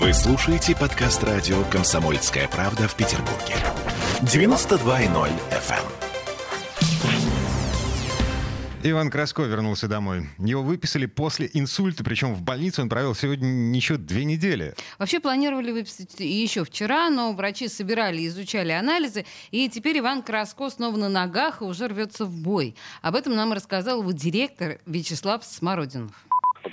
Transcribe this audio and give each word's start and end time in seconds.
Вы 0.00 0.12
слушаете 0.12 0.74
подкаст 0.74 1.22
радио 1.22 1.62
«Комсомольская 1.70 2.48
правда» 2.48 2.88
в 2.88 2.96
Петербурге. 2.96 3.54
92.0 4.22 5.30
FM. 5.50 5.84
Иван 8.82 9.10
Краско 9.10 9.42
вернулся 9.42 9.86
домой. 9.86 10.28
Его 10.38 10.62
выписали 10.62 11.06
после 11.06 11.48
инсульта, 11.52 12.02
причем 12.02 12.34
в 12.34 12.42
больнице 12.42 12.82
он 12.82 12.88
провел 12.88 13.14
сегодня 13.14 13.48
еще 13.74 13.96
две 13.96 14.24
недели. 14.24 14.74
Вообще 14.98 15.20
планировали 15.20 15.70
выписать 15.70 16.18
еще 16.18 16.64
вчера, 16.64 17.08
но 17.08 17.32
врачи 17.32 17.68
собирали 17.68 18.22
и 18.22 18.26
изучали 18.26 18.72
анализы, 18.72 19.24
и 19.52 19.68
теперь 19.68 20.00
Иван 20.00 20.22
Краско 20.22 20.70
снова 20.70 20.96
на 20.96 21.08
ногах 21.08 21.62
и 21.62 21.64
уже 21.64 21.86
рвется 21.86 22.24
в 22.24 22.36
бой. 22.36 22.74
Об 23.00 23.14
этом 23.14 23.36
нам 23.36 23.52
рассказал 23.52 24.00
его 24.00 24.10
директор 24.10 24.80
Вячеслав 24.86 25.44
Смородинов. 25.44 26.12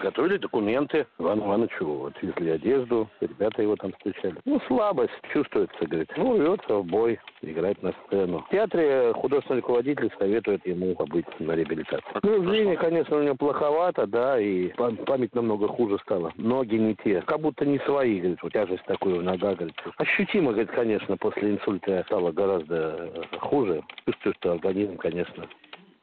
Подготовили 0.02 0.38
документы 0.38 1.06
Ивану 1.20 1.46
Ивановичу, 1.46 1.86
вот, 1.86 2.14
везли 2.24 2.50
одежду, 2.50 3.08
ребята 3.20 3.62
его 3.62 3.76
там 3.76 3.92
встречали. 3.94 4.36
Ну, 4.46 4.60
слабость 4.66 5.14
чувствуется, 5.32 5.86
говорит. 5.86 6.10
Ну, 6.18 6.40
рвется 6.40 6.78
в 6.78 6.86
бой, 6.86 7.20
играть 7.44 7.80
на 7.84 7.94
сцену. 8.08 8.44
В 8.48 8.50
театре 8.50 9.14
художественный 9.14 9.60
руководитель 9.60 10.12
советует 10.18 10.66
ему 10.66 10.96
побыть 10.96 11.28
на 11.40 11.52
реабилитации. 11.52 12.04
Ну, 12.24 12.44
зрение, 12.50 12.78
конечно, 12.78 13.16
у 13.16 13.22
него 13.22 13.36
плоховато, 13.36 14.08
да, 14.08 14.40
и 14.40 14.70
память 15.06 15.36
намного 15.36 15.68
хуже 15.68 16.00
стала. 16.00 16.34
Ноги 16.36 16.78
не 16.78 16.96
те, 16.96 17.22
как 17.22 17.40
будто 17.40 17.64
не 17.64 17.78
свои, 17.86 18.18
говорит, 18.22 18.42
вот 18.42 18.54
тяжесть 18.54 18.86
такую 18.86 19.20
в 19.20 19.24
ногах, 19.24 19.58
говорит. 19.58 19.76
Ощутимо, 19.98 20.54
говорит, 20.54 20.72
конечно, 20.72 21.16
после 21.18 21.52
инсульта 21.52 22.02
стало 22.08 22.32
гораздо 22.32 23.28
хуже. 23.38 23.84
Чувствую, 24.06 24.34
что 24.40 24.54
организм, 24.54 24.98
конечно, 24.98 25.48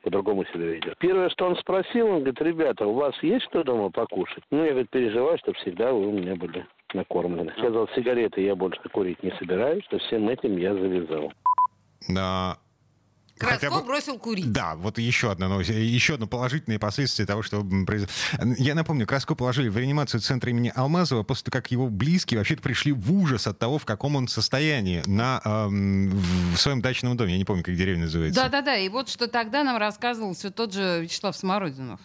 по-другому 0.02 0.44
себя 0.46 0.66
ведет. 0.66 0.96
Первое, 0.98 1.28
что 1.30 1.46
он 1.46 1.56
спросил, 1.56 2.06
он 2.06 2.18
говорит, 2.20 2.40
ребята, 2.40 2.86
у 2.86 2.94
вас 2.94 3.14
есть 3.22 3.44
что 3.46 3.64
дома 3.64 3.90
покушать? 3.90 4.44
Ну, 4.50 4.64
я, 4.64 4.70
говорит, 4.70 4.90
переживаю, 4.90 5.38
чтобы 5.38 5.58
всегда 5.58 5.92
вы 5.92 6.08
у 6.08 6.12
меня 6.12 6.36
были 6.36 6.66
накормлены. 6.94 7.52
Сказал, 7.58 7.88
сигареты 7.94 8.42
я 8.42 8.54
больше 8.54 8.80
курить 8.92 9.22
не 9.22 9.30
собираюсь, 9.32 9.84
что 9.84 9.98
всем 9.98 10.28
этим 10.28 10.56
я 10.56 10.74
завязал. 10.74 11.32
Да, 12.08 12.56
Краско 13.38 13.70
бы... 13.70 13.82
бросил 13.82 14.18
курить. 14.18 14.52
Да, 14.52 14.74
вот 14.74 14.98
еще 14.98 15.30
одна 15.30 15.48
новость, 15.48 15.70
еще 15.70 16.14
одно 16.14 16.26
положительное 16.26 16.78
последствие 16.78 17.26
того, 17.26 17.42
что 17.42 17.64
произошло. 17.86 18.14
Я 18.58 18.74
напомню, 18.74 19.06
Краско 19.06 19.34
положили 19.34 19.68
в 19.68 19.76
реанимацию 19.76 20.20
центра 20.20 20.50
имени 20.50 20.72
Алмазова 20.74 21.22
после 21.22 21.44
того, 21.44 21.62
как 21.62 21.70
его 21.70 21.88
близкие 21.88 22.38
вообще-то 22.38 22.62
пришли 22.62 22.92
в 22.92 23.12
ужас 23.12 23.46
от 23.46 23.58
того, 23.58 23.78
в 23.78 23.84
каком 23.84 24.16
он 24.16 24.28
состоянии 24.28 25.02
на, 25.06 25.40
эм, 25.44 26.10
в 26.10 26.56
своем 26.56 26.80
дачном 26.80 27.16
доме. 27.16 27.32
Я 27.32 27.38
не 27.38 27.44
помню, 27.44 27.62
как 27.62 27.74
деревня 27.76 28.04
называется. 28.04 28.42
Да-да-да, 28.42 28.76
и 28.76 28.88
вот 28.88 29.08
что 29.08 29.28
тогда 29.28 29.64
нам 29.64 29.76
рассказывал 29.78 30.34
все 30.34 30.50
тот 30.50 30.72
же 30.72 31.00
Вячеслав 31.02 31.36
Смородинов. 31.36 32.00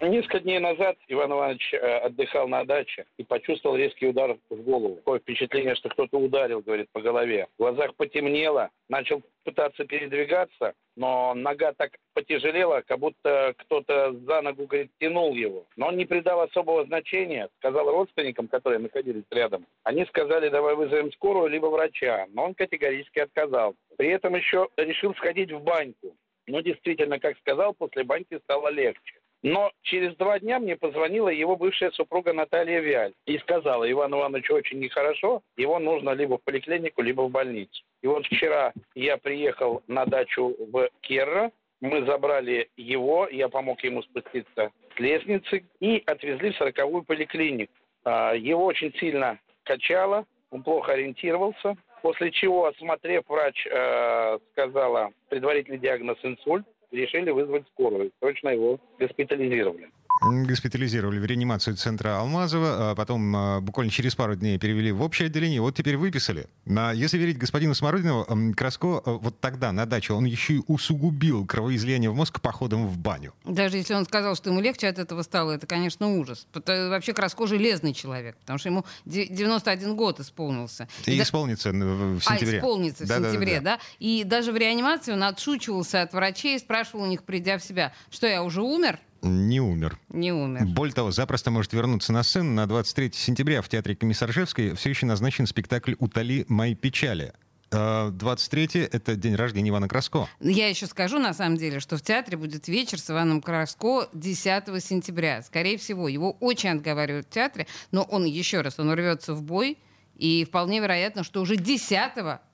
Несколько 0.00 0.40
дней 0.40 0.58
назад 0.58 0.96
Иван 1.08 1.32
Иванович 1.32 1.72
э, 1.72 1.78
отдыхал 1.78 2.46
на 2.48 2.64
даче 2.66 3.06
и 3.16 3.24
почувствовал 3.24 3.76
резкий 3.76 4.06
удар 4.06 4.36
в 4.50 4.62
голову. 4.62 4.96
Такое 4.96 5.20
впечатление, 5.20 5.74
что 5.74 5.88
кто-то 5.88 6.18
ударил, 6.18 6.60
говорит, 6.60 6.90
по 6.92 7.00
голове. 7.00 7.46
В 7.56 7.62
глазах 7.62 7.94
потемнело, 7.94 8.68
начал 8.90 9.22
пытаться 9.44 9.86
передвигаться, 9.86 10.74
но 10.96 11.32
нога 11.32 11.72
так 11.72 11.92
потяжелела, 12.12 12.82
как 12.86 12.98
будто 12.98 13.54
кто-то 13.56 14.12
за 14.12 14.42
ногу, 14.42 14.66
говорит, 14.66 14.90
тянул 15.00 15.34
его. 15.34 15.64
Но 15.76 15.88
он 15.88 15.96
не 15.96 16.04
придал 16.04 16.42
особого 16.42 16.84
значения, 16.84 17.48
сказал 17.58 17.90
родственникам, 17.90 18.48
которые 18.48 18.80
находились 18.80 19.24
рядом. 19.30 19.66
Они 19.82 20.04
сказали, 20.06 20.50
давай 20.50 20.74
вызовем 20.74 21.10
скорую, 21.12 21.48
либо 21.48 21.66
врача. 21.66 22.26
Но 22.34 22.44
он 22.44 22.54
категорически 22.54 23.20
отказал. 23.20 23.74
При 23.96 24.08
этом 24.08 24.34
еще 24.34 24.68
решил 24.76 25.14
сходить 25.14 25.52
в 25.52 25.62
баньку. 25.62 26.14
Но 26.46 26.60
действительно, 26.60 27.18
как 27.18 27.38
сказал, 27.38 27.72
после 27.72 28.04
баньки 28.04 28.38
стало 28.44 28.68
легче. 28.68 29.15
Но 29.42 29.70
через 29.82 30.16
два 30.16 30.38
дня 30.38 30.58
мне 30.58 30.76
позвонила 30.76 31.28
его 31.28 31.56
бывшая 31.56 31.90
супруга 31.92 32.32
Наталья 32.32 32.80
Виаль 32.80 33.12
и 33.26 33.38
сказала, 33.38 33.90
Иван 33.90 34.12
Иванович 34.12 34.50
очень 34.50 34.80
нехорошо, 34.80 35.42
его 35.56 35.78
нужно 35.78 36.10
либо 36.10 36.38
в 36.38 36.42
поликлинику, 36.42 37.02
либо 37.02 37.22
в 37.22 37.30
больницу. 37.30 37.84
И 38.02 38.06
вот 38.06 38.26
вчера 38.26 38.72
я 38.94 39.16
приехал 39.18 39.82
на 39.86 40.06
дачу 40.06 40.56
в 40.58 40.88
Керра, 41.02 41.52
мы 41.80 42.04
забрали 42.06 42.70
его, 42.76 43.28
я 43.28 43.48
помог 43.48 43.84
ему 43.84 44.02
спуститься 44.02 44.72
с 44.96 44.98
лестницы 44.98 45.64
и 45.80 46.02
отвезли 46.06 46.50
в 46.52 46.56
сороковую 46.56 47.04
поликлинику. 47.04 47.72
А, 48.04 48.32
его 48.34 48.64
очень 48.64 48.94
сильно 48.94 49.38
качало, 49.64 50.24
он 50.50 50.62
плохо 50.62 50.92
ориентировался, 50.92 51.76
после 52.02 52.30
чего, 52.30 52.66
осмотрев, 52.66 53.24
врач 53.28 53.66
э, 53.66 54.38
сказала 54.52 55.10
предварительный 55.28 55.78
диагноз 55.78 56.16
инсульт, 56.22 56.64
решили 56.90 57.30
вызвать 57.30 57.66
скорую. 57.68 58.12
Срочно 58.20 58.50
его 58.50 58.78
госпитализировали 58.98 59.90
госпитализировали 60.20 61.18
в 61.18 61.24
реанимацию 61.24 61.76
центра 61.76 62.18
Алмазова, 62.18 62.90
а 62.90 62.94
потом 62.94 63.36
а, 63.36 63.60
буквально 63.60 63.90
через 63.90 64.14
пару 64.14 64.34
дней 64.34 64.58
перевели 64.58 64.92
в 64.92 65.02
общее 65.02 65.26
отделение, 65.26 65.60
вот 65.60 65.76
теперь 65.76 65.96
выписали. 65.96 66.46
А 66.66 66.92
если 66.92 67.18
верить 67.18 67.38
господину 67.38 67.74
Смородинову, 67.74 68.54
Краско 68.54 69.02
а, 69.04 69.12
вот 69.18 69.40
тогда 69.40 69.72
на 69.72 69.86
даче 69.86 70.12
он 70.12 70.24
еще 70.24 70.54
и 70.54 70.62
усугубил 70.66 71.46
кровоизлияние 71.46 72.10
в 72.10 72.14
мозг 72.14 72.40
походом 72.40 72.86
в 72.86 72.98
баню. 72.98 73.34
Даже 73.44 73.76
если 73.76 73.94
он 73.94 74.04
сказал, 74.04 74.36
что 74.36 74.50
ему 74.50 74.60
легче 74.60 74.88
от 74.88 74.98
этого 74.98 75.22
стало, 75.22 75.52
это, 75.52 75.66
конечно, 75.66 76.16
ужас. 76.16 76.46
Это 76.54 76.88
вообще 76.90 77.12
Краско 77.12 77.46
железный 77.46 77.92
человек, 77.92 78.36
потому 78.38 78.58
что 78.58 78.68
ему 78.68 78.84
91 79.04 79.96
год 79.96 80.20
исполнился. 80.20 80.88
И, 81.06 81.12
и 81.12 81.22
исполнится 81.22 81.70
в 81.70 82.20
сентябре. 82.20 82.56
А, 82.56 82.60
исполнится 82.60 83.04
в 83.04 83.08
да, 83.08 83.16
сентябре, 83.16 83.60
да, 83.60 83.72
да, 83.72 83.76
да. 83.76 83.82
И 83.98 84.24
даже 84.24 84.52
в 84.52 84.56
реанимации 84.56 85.12
он 85.12 85.22
отшучивался 85.22 86.02
от 86.02 86.12
врачей, 86.12 86.58
спрашивал 86.58 87.04
у 87.04 87.06
них, 87.06 87.22
придя 87.22 87.58
в 87.58 87.62
себя, 87.62 87.92
что 88.10 88.26
я 88.26 88.42
уже 88.42 88.62
умер? 88.62 88.98
Не 89.26 89.60
умер. 89.60 89.98
Не 90.08 90.32
умер. 90.32 90.66
Более 90.66 90.94
того, 90.94 91.10
запросто 91.10 91.50
может 91.50 91.72
вернуться 91.72 92.12
на 92.12 92.22
сцену. 92.22 92.52
На 92.52 92.66
23 92.66 93.12
сентября 93.14 93.62
в 93.62 93.68
Театре 93.68 93.96
Комиссаржевской 93.96 94.74
все 94.74 94.90
еще 94.90 95.06
назначен 95.06 95.46
спектакль 95.46 95.94
«Утоли 95.98 96.44
мои 96.48 96.74
печали». 96.74 97.32
23 97.70 98.68
а, 98.74 98.88
это 98.92 99.16
день 99.16 99.34
рождения 99.34 99.70
Ивана 99.70 99.88
Краско. 99.88 100.28
Я 100.40 100.68
еще 100.68 100.86
скажу, 100.86 101.18
на 101.18 101.34
самом 101.34 101.56
деле, 101.56 101.80
что 101.80 101.96
в 101.96 102.02
театре 102.02 102.36
будет 102.36 102.68
вечер 102.68 103.00
с 103.00 103.10
Иваном 103.10 103.42
Краско 103.42 104.08
10 104.14 104.82
сентября. 104.82 105.42
Скорее 105.42 105.76
всего, 105.76 106.08
его 106.08 106.32
очень 106.40 106.70
отговаривают 106.70 107.26
в 107.26 107.30
театре, 107.30 107.66
но 107.90 108.02
он, 108.02 108.24
еще 108.24 108.60
раз, 108.60 108.78
он 108.78 108.92
рвется 108.92 109.34
в 109.34 109.42
бой, 109.42 109.78
и 110.16 110.44
вполне 110.44 110.80
вероятно, 110.80 111.24
что 111.24 111.40
уже 111.40 111.56
10 111.56 111.90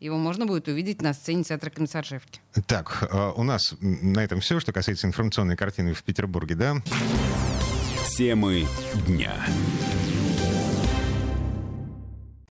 его 0.00 0.18
можно 0.18 0.46
будет 0.46 0.68
увидеть 0.68 1.00
на 1.00 1.14
сцене 1.14 1.44
театра 1.44 1.70
Комиссаржевки. 1.70 2.40
Так, 2.66 3.08
а, 3.10 3.32
у 3.32 3.42
нас 3.42 3.74
на 3.80 4.20
этом 4.20 4.40
все, 4.40 4.60
что 4.60 4.72
касается 4.72 5.06
информационной 5.06 5.56
картины 5.56 5.94
в 5.94 6.02
Петербурге, 6.02 6.54
да? 6.54 6.76
Темы 8.16 8.66
дня. 9.06 9.34